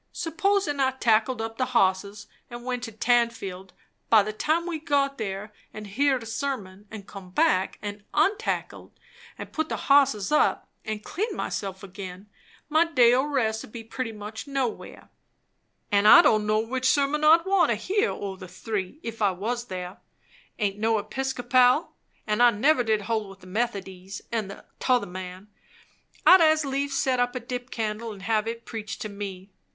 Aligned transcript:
Suppos'n' 0.11 0.79
I 0.79 0.93
tackled 0.93 1.43
up 1.43 1.59
the 1.59 1.67
bosses 1.75 2.25
and 2.49 2.65
went 2.65 2.81
to 2.85 2.91
Tanfield; 2.91 3.69
by 4.09 4.23
the 4.23 4.33
time 4.33 4.65
we 4.65 4.79
got 4.79 5.19
there, 5.19 5.53
and 5.75 5.85
heerd 5.85 6.23
a 6.23 6.25
sermon, 6.25 6.87
and 6.89 7.05
come 7.05 7.29
back, 7.29 7.77
and 7.83 8.03
untackled, 8.11 8.93
and 9.37 9.53
put 9.53 9.69
the 9.69 9.75
hosses 9.77 10.31
up 10.31 10.67
and 10.83 11.03
cleaned 11.03 11.37
myself 11.37 11.83
again, 11.83 12.25
my 12.67 12.83
day 12.83 13.13
o' 13.13 13.23
rest 13.23 13.63
'ud 13.63 13.71
be 13.71 13.83
pretty 13.83 14.11
much 14.11 14.47
nowhere. 14.47 15.11
An' 15.91 16.07
I 16.07 16.23
don' 16.23 16.47
know 16.47 16.57
which 16.61 16.89
sermon 16.89 17.23
I'd 17.23 17.45
want 17.45 17.69
to 17.69 17.75
hear, 17.75 18.09
o' 18.09 18.35
the 18.35 18.47
three, 18.47 18.99
if 19.03 19.21
I 19.21 19.29
was 19.29 19.65
there. 19.65 19.97
I 19.99 19.99
aint 20.57 20.79
no 20.79 20.97
Episcopal; 20.97 21.91
and 22.25 22.41
I 22.41 22.49
never 22.49 22.83
did 22.83 23.03
hold 23.03 23.29
with 23.29 23.41
the 23.41 23.45
Methody's; 23.45 24.23
and 24.31 24.63
'tother 24.79 25.05
man, 25.05 25.49
I'd 26.25 26.41
as 26.41 26.65
lieve 26.65 26.91
set 26.91 27.19
up 27.19 27.35
a 27.35 27.39
dip 27.39 27.69
candle 27.69 28.11
and 28.11 28.23
have 28.23 28.47
it 28.47 28.65
preach 28.65 28.97
to 28.97 29.07
me. 29.07 29.51